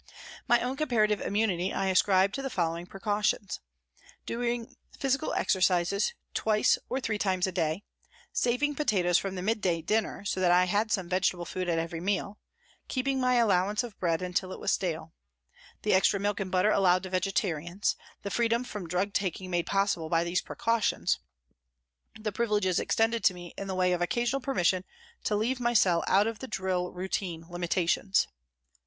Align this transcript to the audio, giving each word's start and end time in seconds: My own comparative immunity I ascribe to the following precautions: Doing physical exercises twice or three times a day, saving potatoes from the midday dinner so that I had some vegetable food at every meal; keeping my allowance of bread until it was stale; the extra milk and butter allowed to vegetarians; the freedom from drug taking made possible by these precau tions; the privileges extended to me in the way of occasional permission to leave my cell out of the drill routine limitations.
My 0.47 0.61
own 0.61 0.77
comparative 0.77 1.21
immunity 1.21 1.71
I 1.71 1.85
ascribe 1.89 2.33
to 2.33 2.41
the 2.41 2.49
following 2.49 2.87
precautions: 2.87 3.59
Doing 4.25 4.75
physical 4.97 5.31
exercises 5.35 6.15
twice 6.33 6.79
or 6.89 6.99
three 6.99 7.19
times 7.19 7.45
a 7.45 7.51
day, 7.51 7.83
saving 8.33 8.73
potatoes 8.73 9.19
from 9.19 9.35
the 9.35 9.43
midday 9.43 9.79
dinner 9.83 10.25
so 10.25 10.39
that 10.39 10.49
I 10.51 10.63
had 10.65 10.91
some 10.91 11.07
vegetable 11.07 11.45
food 11.45 11.69
at 11.69 11.77
every 11.77 11.99
meal; 12.01 12.39
keeping 12.87 13.21
my 13.21 13.35
allowance 13.35 13.83
of 13.83 13.95
bread 13.99 14.23
until 14.23 14.51
it 14.51 14.59
was 14.59 14.71
stale; 14.71 15.13
the 15.83 15.93
extra 15.93 16.19
milk 16.19 16.39
and 16.39 16.49
butter 16.49 16.71
allowed 16.71 17.03
to 17.03 17.11
vegetarians; 17.11 17.95
the 18.23 18.31
freedom 18.31 18.63
from 18.63 18.87
drug 18.87 19.13
taking 19.13 19.51
made 19.51 19.67
possible 19.67 20.09
by 20.09 20.23
these 20.23 20.41
precau 20.41 20.81
tions; 20.81 21.19
the 22.19 22.31
privileges 22.31 22.79
extended 22.79 23.23
to 23.25 23.35
me 23.35 23.53
in 23.55 23.67
the 23.67 23.75
way 23.75 23.91
of 23.91 24.01
occasional 24.01 24.41
permission 24.41 24.83
to 25.25 25.35
leave 25.35 25.59
my 25.59 25.73
cell 25.73 26.03
out 26.07 26.25
of 26.25 26.39
the 26.39 26.47
drill 26.47 26.91
routine 26.91 27.45
limitations. 27.51 28.25